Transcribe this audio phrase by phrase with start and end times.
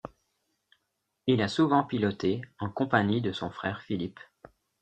[1.27, 4.19] Il a souvent piloté en compagnie de son frère Philippe.